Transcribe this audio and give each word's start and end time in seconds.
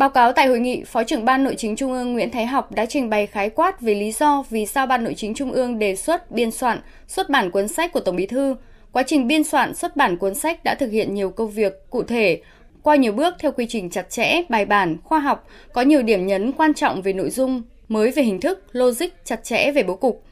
Báo 0.00 0.10
cáo 0.10 0.32
tại 0.32 0.46
hội 0.46 0.60
nghị, 0.60 0.84
Phó 0.84 1.04
trưởng 1.04 1.24
Ban 1.24 1.44
Nội 1.44 1.54
chính 1.58 1.76
Trung 1.76 1.92
ương 1.92 2.12
Nguyễn 2.12 2.30
Thái 2.30 2.46
Học 2.46 2.72
đã 2.72 2.86
trình 2.86 3.10
bày 3.10 3.26
khái 3.26 3.50
quát 3.50 3.80
về 3.80 3.94
lý 3.94 4.12
do 4.12 4.44
vì 4.50 4.66
sao 4.66 4.86
Ban 4.86 5.04
Nội 5.04 5.14
chính 5.16 5.34
Trung 5.34 5.52
ương 5.52 5.78
đề 5.78 5.96
xuất 5.96 6.30
biên 6.30 6.50
soạn, 6.50 6.80
xuất 7.08 7.30
bản 7.30 7.50
cuốn 7.50 7.68
sách 7.68 7.92
của 7.92 8.00
Tổng 8.00 8.16
Bí 8.16 8.26
thư. 8.26 8.56
Quá 8.92 9.02
trình 9.06 9.26
biên 9.26 9.44
soạn, 9.44 9.74
xuất 9.74 9.96
bản 9.96 10.16
cuốn 10.16 10.34
sách 10.34 10.64
đã 10.64 10.74
thực 10.74 10.90
hiện 10.90 11.14
nhiều 11.14 11.30
công 11.30 11.50
việc 11.50 11.90
cụ 11.90 12.02
thể, 12.02 12.40
qua 12.82 12.96
nhiều 12.96 13.12
bước 13.12 13.34
theo 13.38 13.52
quy 13.52 13.66
trình 13.68 13.90
chặt 13.90 14.10
chẽ, 14.10 14.42
bài 14.48 14.64
bản, 14.64 14.96
khoa 15.04 15.18
học, 15.18 15.46
có 15.72 15.82
nhiều 15.82 16.02
điểm 16.02 16.26
nhấn 16.26 16.52
quan 16.52 16.74
trọng 16.74 17.02
về 17.02 17.12
nội 17.12 17.30
dung, 17.30 17.62
mới 17.88 18.10
về 18.10 18.22
hình 18.22 18.40
thức, 18.40 18.64
logic, 18.72 19.08
chặt 19.24 19.44
chẽ 19.44 19.72
về 19.72 19.82
bố 19.82 19.96
cục. 19.96 20.24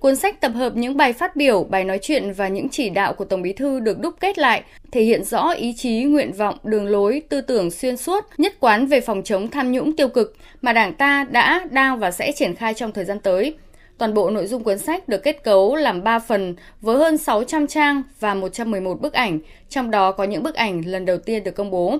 Cuốn 0.00 0.16
sách 0.16 0.40
tập 0.40 0.52
hợp 0.54 0.76
những 0.76 0.96
bài 0.96 1.12
phát 1.12 1.36
biểu, 1.36 1.64
bài 1.64 1.84
nói 1.84 1.98
chuyện 2.02 2.32
và 2.32 2.48
những 2.48 2.68
chỉ 2.68 2.90
đạo 2.90 3.12
của 3.12 3.24
Tổng 3.24 3.42
Bí 3.42 3.52
thư 3.52 3.80
được 3.80 3.98
đúc 3.98 4.14
kết 4.20 4.38
lại, 4.38 4.62
thể 4.92 5.02
hiện 5.02 5.24
rõ 5.24 5.50
ý 5.50 5.72
chí, 5.72 6.02
nguyện 6.02 6.32
vọng, 6.32 6.58
đường 6.64 6.86
lối, 6.86 7.22
tư 7.28 7.40
tưởng 7.40 7.70
xuyên 7.70 7.96
suốt, 7.96 8.24
nhất 8.38 8.54
quán 8.60 8.86
về 8.86 9.00
phòng 9.00 9.22
chống 9.22 9.48
tham 9.48 9.72
nhũng 9.72 9.96
tiêu 9.96 10.08
cực 10.08 10.36
mà 10.62 10.72
Đảng 10.72 10.94
ta 10.94 11.26
đã, 11.30 11.66
đang 11.70 11.98
và 11.98 12.10
sẽ 12.10 12.32
triển 12.32 12.54
khai 12.54 12.74
trong 12.74 12.92
thời 12.92 13.04
gian 13.04 13.20
tới. 13.20 13.54
Toàn 13.98 14.14
bộ 14.14 14.30
nội 14.30 14.46
dung 14.46 14.64
cuốn 14.64 14.78
sách 14.78 15.08
được 15.08 15.22
kết 15.22 15.44
cấu 15.44 15.76
làm 15.76 16.04
3 16.04 16.18
phần 16.18 16.54
với 16.80 16.96
hơn 16.96 17.18
600 17.18 17.66
trang 17.66 18.02
và 18.20 18.34
111 18.34 19.00
bức 19.00 19.12
ảnh, 19.12 19.38
trong 19.68 19.90
đó 19.90 20.12
có 20.12 20.24
những 20.24 20.42
bức 20.42 20.54
ảnh 20.54 20.82
lần 20.86 21.04
đầu 21.04 21.18
tiên 21.18 21.44
được 21.44 21.54
công 21.54 21.70
bố. 21.70 21.98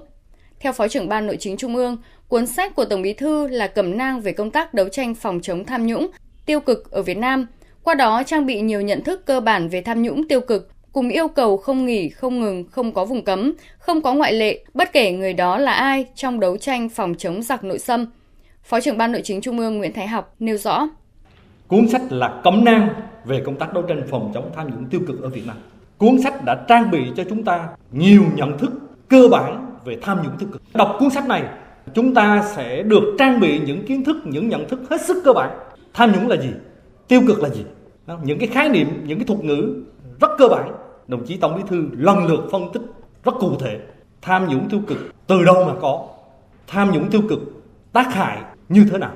Theo 0.61 0.73
Phó 0.73 0.89
trưởng 0.89 1.09
Ban 1.09 1.27
Nội 1.27 1.37
chính 1.41 1.57
Trung 1.57 1.77
ương, 1.77 1.97
cuốn 2.29 2.47
sách 2.47 2.75
của 2.75 2.85
Tổng 2.85 3.03
Bí 3.03 3.13
thư 3.13 3.49
là 3.49 3.67
cẩm 3.67 3.99
nang 3.99 4.21
về 4.21 4.33
công 4.33 4.51
tác 4.51 4.75
đấu 4.75 4.89
tranh 4.89 5.15
phòng 5.15 5.41
chống 5.43 5.65
tham 5.65 5.87
nhũng, 5.87 6.07
tiêu 6.47 6.61
cực 6.61 6.91
ở 6.91 7.03
Việt 7.03 7.17
Nam, 7.17 7.47
qua 7.87 7.95
đó 7.95 8.23
trang 8.27 8.47
bị 8.47 8.61
nhiều 8.61 8.81
nhận 8.81 9.05
thức 9.05 9.27
cơ 9.27 9.41
bản 9.41 9.69
về 9.69 9.83
tham 9.83 10.03
nhũng 10.03 10.29
tiêu 10.29 10.41
cực, 10.41 10.69
cùng 10.93 11.09
yêu 11.09 11.29
cầu 11.29 11.57
không 11.57 11.87
nghỉ, 11.87 12.09
không 12.09 12.41
ngừng, 12.41 12.65
không 12.71 12.93
có 12.93 13.05
vùng 13.05 13.25
cấm, 13.25 13.53
không 13.79 14.03
có 14.03 14.15
ngoại 14.15 14.33
lệ, 14.33 14.65
bất 14.75 14.93
kể 14.93 15.13
người 15.13 15.33
đó 15.33 15.59
là 15.59 15.73
ai 15.73 16.07
trong 16.15 16.41
đấu 16.41 16.57
tranh 16.57 16.89
phòng 16.89 17.15
chống 17.19 17.43
giặc 17.43 17.65
nội 17.65 17.79
xâm. 17.79 18.07
Phó 18.63 18.81
trưởng 18.81 18.99
Ban 18.99 19.13
Nội 19.13 19.21
chính 19.25 19.41
Trung 19.41 19.59
ương 19.59 19.79
Nguyễn 19.79 19.93
Thái 19.93 20.07
Học 20.07 20.35
nêu 20.39 20.57
rõ. 20.57 20.89
Cuốn 21.69 21.89
sách 21.89 22.03
là 22.11 22.41
cấm 22.45 22.65
nang 22.65 22.89
về 23.25 23.43
công 23.47 23.57
tác 23.57 23.73
đấu 23.73 23.83
tranh 23.83 24.03
phòng 24.11 24.31
chống 24.35 24.51
tham 24.57 24.71
nhũng 24.71 24.85
tiêu 24.91 25.01
cực 25.07 25.23
ở 25.23 25.29
Việt 25.29 25.47
Nam. 25.47 25.57
Cuốn 25.99 26.23
sách 26.23 26.45
đã 26.45 26.65
trang 26.69 26.91
bị 26.91 27.01
cho 27.17 27.25
chúng 27.29 27.45
ta 27.45 27.69
nhiều 27.93 28.23
nhận 28.35 28.59
thức 28.59 28.73
cơ 29.09 29.29
bản 29.31 29.77
về 29.85 29.99
tham 30.03 30.23
nhũng 30.23 30.39
tiêu 30.39 30.49
cực. 30.53 30.63
Đọc 30.75 30.97
cuốn 30.99 31.11
sách 31.11 31.29
này, 31.29 31.43
chúng 31.95 32.15
ta 32.15 32.45
sẽ 32.57 32.83
được 32.83 33.17
trang 33.19 33.41
bị 33.41 33.61
những 33.67 33.87
kiến 33.87 34.05
thức, 34.05 34.17
những 34.25 34.49
nhận 34.49 34.69
thức 34.69 34.81
hết 34.91 35.01
sức 35.01 35.23
cơ 35.25 35.33
bản. 35.33 35.51
Tham 35.95 36.13
nhũng 36.13 36.29
là 36.29 36.37
gì? 36.37 36.51
Tiêu 37.09 37.21
cực 37.27 37.43
là 37.43 37.49
gì? 37.49 37.65
Những 38.23 38.39
cái 38.39 38.49
khái 38.49 38.69
niệm, 38.69 39.05
những 39.07 39.19
cái 39.19 39.27
thuật 39.27 39.45
ngữ 39.45 39.83
rất 40.21 40.31
cơ 40.39 40.49
bản. 40.49 40.73
Đồng 41.09 41.27
chí 41.27 41.37
Tổng 41.37 41.57
Bí 41.57 41.63
thư 41.67 41.89
lần 41.93 42.27
lượt 42.27 42.49
phân 42.53 42.73
tích 42.73 42.83
rất 43.25 43.35
cụ 43.41 43.53
thể. 43.61 43.81
Tham 44.23 44.49
nhũng 44.49 44.69
tiêu 44.69 44.81
cực 44.87 44.99
từ 45.27 45.45
đâu 45.45 45.65
mà 45.65 45.73
có? 45.81 46.09
Tham 46.67 46.91
nhũng 46.91 47.11
tiêu 47.11 47.23
cực 47.29 47.39
tác 47.93 48.15
hại 48.15 48.43
như 48.69 48.87
thế 48.91 48.99
nào? 48.99 49.13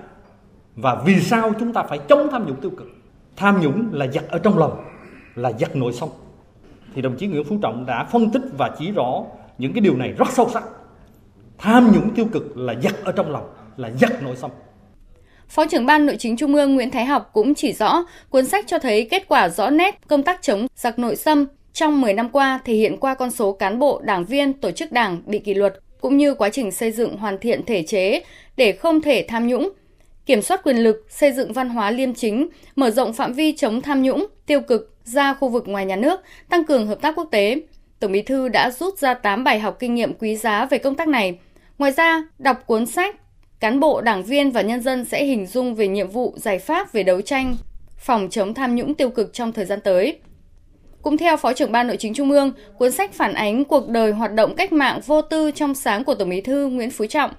Và 0.76 1.02
vì 1.04 1.20
sao 1.20 1.52
chúng 1.60 1.72
ta 1.72 1.82
phải 1.82 1.98
chống 1.98 2.28
tham 2.30 2.46
nhũng 2.46 2.60
tiêu 2.60 2.70
cực? 2.70 2.88
Tham 3.36 3.60
nhũng 3.60 3.88
là 3.92 4.06
giặc 4.06 4.28
ở 4.28 4.38
trong 4.38 4.58
lòng, 4.58 4.84
là 5.34 5.52
giặc 5.52 5.76
nội 5.76 5.92
sông. 5.92 6.10
Thì 6.94 7.02
đồng 7.02 7.16
chí 7.16 7.26
Nguyễn 7.26 7.44
Phú 7.44 7.58
Trọng 7.62 7.86
đã 7.86 8.04
phân 8.04 8.30
tích 8.30 8.42
và 8.58 8.70
chỉ 8.78 8.92
rõ 8.92 9.22
những 9.58 9.72
cái 9.72 9.80
điều 9.80 9.96
này 9.96 10.12
rất 10.12 10.28
sâu 10.30 10.48
sắc. 10.52 10.64
Tham 11.58 11.92
nhũng 11.92 12.14
tiêu 12.14 12.26
cực 12.32 12.56
là 12.56 12.74
giặc 12.82 13.04
ở 13.04 13.12
trong 13.12 13.30
lòng, 13.30 13.50
là 13.76 13.90
giặc 13.90 14.22
nội 14.22 14.36
sông. 14.36 14.50
Phó 15.50 15.66
trưởng 15.66 15.86
Ban 15.86 16.06
Nội 16.06 16.16
chính 16.18 16.36
Trung 16.36 16.54
ương 16.54 16.74
Nguyễn 16.74 16.90
Thái 16.90 17.04
Học 17.04 17.30
cũng 17.32 17.54
chỉ 17.54 17.72
rõ, 17.72 18.04
cuốn 18.30 18.46
sách 18.46 18.64
cho 18.66 18.78
thấy 18.78 19.08
kết 19.10 19.28
quả 19.28 19.48
rõ 19.48 19.70
nét 19.70 19.98
công 20.08 20.22
tác 20.22 20.42
chống 20.42 20.66
giặc 20.76 20.98
nội 20.98 21.16
xâm 21.16 21.46
trong 21.72 22.00
10 22.00 22.12
năm 22.12 22.28
qua 22.28 22.60
thể 22.64 22.74
hiện 22.74 22.96
qua 22.96 23.14
con 23.14 23.30
số 23.30 23.52
cán 23.52 23.78
bộ, 23.78 24.00
đảng 24.04 24.24
viên, 24.24 24.52
tổ 24.52 24.70
chức 24.70 24.92
đảng 24.92 25.22
bị 25.26 25.38
kỷ 25.38 25.54
luật, 25.54 25.74
cũng 26.00 26.16
như 26.16 26.34
quá 26.34 26.48
trình 26.48 26.70
xây 26.70 26.92
dựng 26.92 27.16
hoàn 27.16 27.38
thiện 27.38 27.64
thể 27.66 27.82
chế 27.82 28.22
để 28.56 28.72
không 28.72 29.00
thể 29.00 29.24
tham 29.28 29.46
nhũng, 29.46 29.70
kiểm 30.26 30.42
soát 30.42 30.60
quyền 30.64 30.76
lực, 30.76 31.06
xây 31.08 31.32
dựng 31.32 31.52
văn 31.52 31.68
hóa 31.68 31.90
liêm 31.90 32.14
chính, 32.14 32.48
mở 32.76 32.90
rộng 32.90 33.12
phạm 33.12 33.32
vi 33.32 33.52
chống 33.56 33.82
tham 33.82 34.02
nhũng, 34.02 34.26
tiêu 34.46 34.60
cực 34.60 34.96
ra 35.04 35.34
khu 35.34 35.48
vực 35.48 35.68
ngoài 35.68 35.86
nhà 35.86 35.96
nước, 35.96 36.20
tăng 36.48 36.64
cường 36.64 36.86
hợp 36.86 37.00
tác 37.00 37.16
quốc 37.16 37.28
tế. 37.30 37.56
Tổng 38.00 38.12
Bí 38.12 38.22
thư 38.22 38.48
đã 38.48 38.70
rút 38.70 38.98
ra 38.98 39.14
8 39.14 39.44
bài 39.44 39.58
học 39.58 39.76
kinh 39.78 39.94
nghiệm 39.94 40.14
quý 40.14 40.36
giá 40.36 40.64
về 40.64 40.78
công 40.78 40.94
tác 40.94 41.08
này. 41.08 41.38
Ngoài 41.78 41.92
ra, 41.92 42.24
đọc 42.38 42.66
cuốn 42.66 42.86
sách 42.86 43.16
cán 43.60 43.80
bộ, 43.80 44.00
đảng 44.00 44.22
viên 44.22 44.50
và 44.50 44.62
nhân 44.62 44.80
dân 44.80 45.04
sẽ 45.04 45.24
hình 45.24 45.46
dung 45.46 45.74
về 45.74 45.88
nhiệm 45.88 46.08
vụ, 46.08 46.34
giải 46.36 46.58
pháp 46.58 46.92
về 46.92 47.02
đấu 47.02 47.20
tranh, 47.20 47.56
phòng 47.98 48.28
chống 48.30 48.54
tham 48.54 48.76
nhũng 48.76 48.94
tiêu 48.94 49.10
cực 49.10 49.32
trong 49.32 49.52
thời 49.52 49.64
gian 49.64 49.80
tới. 49.80 50.18
Cũng 51.02 51.16
theo 51.16 51.36
Phó 51.36 51.52
trưởng 51.52 51.72
Ban 51.72 51.86
Nội 51.86 51.96
chính 51.96 52.14
Trung 52.14 52.30
ương, 52.30 52.52
cuốn 52.78 52.92
sách 52.92 53.12
phản 53.12 53.34
ánh 53.34 53.64
cuộc 53.64 53.88
đời 53.88 54.12
hoạt 54.12 54.34
động 54.34 54.54
cách 54.56 54.72
mạng 54.72 55.00
vô 55.06 55.22
tư 55.22 55.50
trong 55.50 55.74
sáng 55.74 56.04
của 56.04 56.14
Tổng 56.14 56.28
bí 56.28 56.40
thư 56.40 56.66
Nguyễn 56.66 56.90
Phú 56.90 57.06
Trọng. 57.06 57.30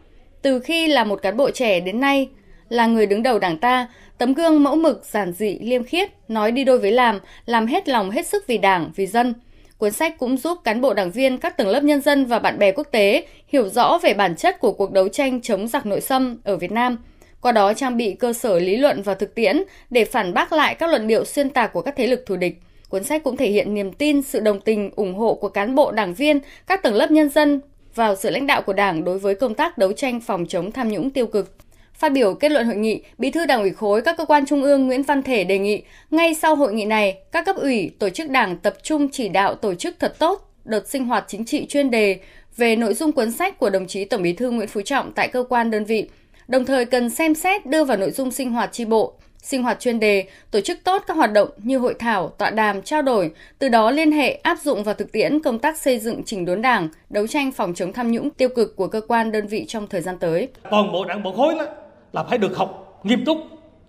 Từ 0.42 0.60
khi 0.60 0.88
là 0.88 1.04
một 1.04 1.22
cán 1.22 1.38
bộ 1.38 1.52
trẻ 1.52 1.80
đến 1.80 2.00
nay, 2.00 2.30
là 2.70 2.88
người 2.88 3.06
đứng 3.06 3.24
đầu 3.24 3.40
đảng 3.40 3.58
ta, 3.58 3.88
tấm 4.18 4.34
gương 4.34 4.64
mẫu 4.64 4.76
mực, 4.76 5.06
giản 5.06 5.34
dị, 5.34 5.60
liêm 5.60 5.84
khiết, 5.84 6.10
nói 6.28 6.52
đi 6.52 6.64
đôi 6.64 6.80
với 6.80 6.92
làm, 6.92 7.20
làm 7.46 7.68
hết 7.68 7.90
lòng 7.90 8.12
hết 8.12 8.28
sức 8.28 8.48
vì 8.48 8.58
đảng, 8.58 8.92
vì 8.96 9.08
dân– 9.08 9.34
Cuốn 9.82 9.92
sách 9.92 10.18
cũng 10.18 10.38
giúp 10.38 10.58
cán 10.64 10.82
bộ 10.82 10.94
đảng 10.94 11.12
viên 11.12 11.38
các 11.38 11.58
tầng 11.58 11.68
lớp 11.68 11.84
nhân 11.84 12.02
dân 12.02 12.26
và 12.26 12.40
bạn 12.40 12.60
bè 12.60 12.72
quốc 12.72 12.88
tế 12.92 13.26
hiểu 13.48 13.70
rõ 13.70 14.00
về 14.04 14.14
bản 14.14 14.36
chất 14.36 14.60
của 14.60 14.72
cuộc 14.72 14.92
đấu 14.92 15.08
tranh 15.08 15.42
chống 15.42 15.68
giặc 15.68 15.86
nội 15.86 16.02
xâm 16.02 16.38
ở 16.44 16.58
Việt 16.58 16.72
Nam, 16.72 16.98
qua 17.42 17.52
đó 17.52 17.74
trang 17.74 17.98
bị 17.98 18.14
cơ 18.14 18.34
sở 18.34 18.60
lý 18.60 18.78
luận 18.78 19.02
và 19.02 19.14
thực 19.14 19.36
tiễn 19.36 19.64
để 19.90 20.06
phản 20.06 20.34
bác 20.34 20.54
lại 20.54 20.76
các 20.76 20.90
luận 20.90 21.08
điệu 21.08 21.26
xuyên 21.26 21.50
tạc 21.50 21.74
của 21.74 21.82
các 21.82 21.96
thế 21.98 22.08
lực 22.08 22.24
thù 22.26 22.36
địch. 22.36 22.62
Cuốn 22.90 23.04
sách 23.04 23.24
cũng 23.24 23.38
thể 23.38 23.50
hiện 23.50 23.74
niềm 23.74 23.94
tin, 23.94 24.22
sự 24.22 24.40
đồng 24.40 24.62
tình, 24.62 24.92
ủng 24.96 25.16
hộ 25.16 25.34
của 25.34 25.50
cán 25.50 25.76
bộ 25.76 25.92
đảng 25.92 26.14
viên, 26.14 26.40
các 26.68 26.84
tầng 26.84 26.96
lớp 26.96 27.12
nhân 27.12 27.30
dân 27.30 27.62
vào 27.96 28.16
sự 28.16 28.30
lãnh 28.30 28.48
đạo 28.48 28.62
của 28.62 28.74
Đảng 28.74 29.04
đối 29.04 29.20
với 29.20 29.36
công 29.36 29.56
tác 29.56 29.78
đấu 29.78 29.94
tranh 29.94 30.20
phòng 30.20 30.46
chống 30.46 30.72
tham 30.72 30.90
nhũng 30.90 31.10
tiêu 31.10 31.28
cực. 31.28 31.56
Phát 32.02 32.12
biểu 32.12 32.34
kết 32.34 32.52
luận 32.52 32.66
hội 32.66 32.76
nghị, 32.76 33.04
Bí 33.18 33.32
thư 33.32 33.46
Đảng 33.46 33.62
ủy 33.62 33.72
khối 33.72 34.02
các 34.02 34.18
cơ 34.18 34.26
quan 34.26 34.46
trung 34.46 34.64
ương 34.64 34.88
Nguyễn 34.88 35.04
Văn 35.04 35.24
Thể 35.24 35.44
đề 35.44 35.60
nghị 35.60 35.84
ngay 36.12 36.34
sau 36.34 36.56
hội 36.56 36.74
nghị 36.74 36.86
này, 36.86 37.18
các 37.32 37.46
cấp 37.46 37.56
ủy, 37.56 37.92
tổ 38.00 38.10
chức 38.10 38.30
Đảng 38.30 38.58
tập 38.58 38.74
trung 38.84 39.10
chỉ 39.12 39.30
đạo 39.30 39.56
tổ 39.56 39.74
chức 39.74 39.96
thật 40.00 40.20
tốt 40.20 40.52
đợt 40.66 40.90
sinh 40.90 41.06
hoạt 41.06 41.26
chính 41.28 41.46
trị 41.46 41.66
chuyên 41.66 41.92
đề 41.92 42.20
về 42.58 42.76
nội 42.76 42.94
dung 42.94 43.12
cuốn 43.12 43.32
sách 43.32 43.60
của 43.60 43.70
đồng 43.70 43.88
chí 43.88 44.06
Tổng 44.06 44.22
Bí 44.22 44.34
thư 44.34 44.50
Nguyễn 44.52 44.68
Phú 44.68 44.82
Trọng 44.82 45.12
tại 45.12 45.28
cơ 45.28 45.44
quan 45.50 45.72
đơn 45.72 45.86
vị, 45.86 46.10
đồng 46.48 46.66
thời 46.66 46.86
cần 46.86 47.10
xem 47.10 47.36
xét 47.36 47.66
đưa 47.66 47.84
vào 47.84 47.98
nội 47.98 48.12
dung 48.12 48.32
sinh 48.32 48.52
hoạt 48.52 48.72
tri 48.72 48.86
bộ, 48.86 49.14
sinh 49.44 49.64
hoạt 49.64 49.80
chuyên 49.80 50.00
đề, 50.00 50.26
tổ 50.52 50.62
chức 50.62 50.80
tốt 50.84 51.04
các 51.08 51.18
hoạt 51.18 51.34
động 51.34 51.50
như 51.58 51.78
hội 51.78 51.94
thảo, 52.00 52.34
tọa 52.38 52.50
đàm, 52.50 52.82
trao 52.82 53.02
đổi, 53.02 53.32
từ 53.60 53.70
đó 53.70 53.92
liên 53.92 54.12
hệ 54.12 54.32
áp 54.44 54.58
dụng 54.64 54.84
vào 54.84 54.96
thực 54.96 55.12
tiễn 55.12 55.40
công 55.40 55.60
tác 55.60 55.80
xây 55.80 56.00
dựng 56.00 56.24
chỉnh 56.26 56.46
đốn 56.46 56.62
đảng, 56.62 56.90
đấu 57.10 57.28
tranh 57.28 57.52
phòng 57.52 57.74
chống 57.74 57.94
tham 57.94 58.12
nhũng 58.12 58.30
tiêu 58.30 58.50
cực 58.50 58.76
của 58.76 58.88
cơ 58.88 59.02
quan 59.08 59.32
đơn 59.32 59.48
vị 59.48 59.66
trong 59.68 59.88
thời 59.88 60.02
gian 60.02 60.18
tới. 60.20 60.48
Toàn 60.72 60.92
bộ 60.92 61.06
đảng 61.06 61.24
bộ 61.24 61.32
khối 61.32 61.56
đó 61.56 61.66
là 62.14 62.24
phải 62.24 62.38
được 62.38 62.58
học 62.58 63.00
nghiêm 63.04 63.26
túc, 63.26 63.38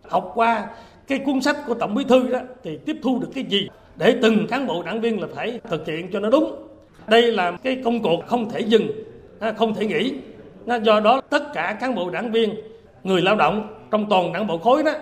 học 0.08 0.32
qua 0.34 0.66
cái 1.06 1.18
cuốn 1.18 1.40
sách 1.40 1.56
của 1.66 1.74
tổng 1.74 1.94
bí 1.94 2.04
thư 2.04 2.28
đó, 2.28 2.38
thì 2.62 2.78
tiếp 2.86 2.96
thu 3.02 3.18
được 3.18 3.28
cái 3.34 3.44
gì 3.44 3.68
để 3.96 4.18
từng 4.22 4.46
cán 4.46 4.66
bộ 4.66 4.82
đảng 4.82 5.00
viên 5.00 5.20
là 5.20 5.28
phải 5.34 5.60
thực 5.70 5.86
hiện 5.86 6.10
cho 6.12 6.20
nó 6.20 6.30
đúng. 6.30 6.68
Đây 7.06 7.32
là 7.32 7.52
cái 7.62 7.80
công 7.84 8.02
cuộc 8.02 8.26
không 8.26 8.50
thể 8.50 8.60
dừng 8.60 8.88
à, 9.40 9.52
không 9.52 9.74
thể 9.74 9.86
nghỉ. 9.86 10.14
À, 10.66 10.76
do 10.76 11.00
đó 11.00 11.20
tất 11.20 11.52
cả 11.54 11.76
cán 11.80 11.94
bộ 11.94 12.10
đảng 12.10 12.32
viên, 12.32 12.54
người 13.04 13.22
lao 13.22 13.36
động 13.36 13.74
trong 13.90 14.06
toàn 14.10 14.32
đảng 14.32 14.46
bộ 14.46 14.58
khối 14.58 14.82
đó, 14.82 14.92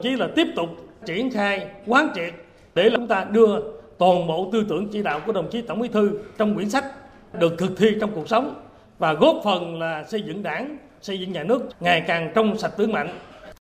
chỉ 0.00 0.16
là 0.16 0.28
tiếp 0.36 0.46
tục 0.56 0.68
triển 1.06 1.30
khai, 1.30 1.66
quán 1.86 2.08
triệt 2.14 2.34
để 2.74 2.90
chúng 2.96 3.06
ta 3.06 3.24
đưa 3.24 3.60
toàn 3.98 4.26
bộ 4.26 4.48
tư 4.52 4.66
tưởng 4.68 4.88
chỉ 4.92 5.02
đạo 5.02 5.20
của 5.26 5.32
đồng 5.32 5.50
chí 5.50 5.62
tổng 5.62 5.80
bí 5.80 5.88
thư 5.88 6.10
trong 6.38 6.54
quyển 6.54 6.70
sách 6.70 6.84
được 7.32 7.54
thực 7.58 7.78
thi 7.78 7.88
trong 8.00 8.10
cuộc 8.14 8.28
sống 8.28 8.54
và 8.98 9.12
góp 9.12 9.36
phần 9.44 9.78
là 9.78 10.04
xây 10.04 10.22
dựng 10.22 10.42
đảng 10.42 10.76
xây 11.06 11.20
dựng 11.20 11.32
nhà 11.32 11.42
nước 11.42 11.62
ngày 11.80 12.00
càng 12.00 12.30
trong 12.34 12.58
sạch 12.58 12.72
vững 12.76 12.92
mạnh. 12.92 13.18